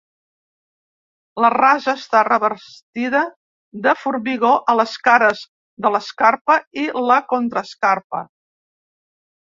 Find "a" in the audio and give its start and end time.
4.75-4.77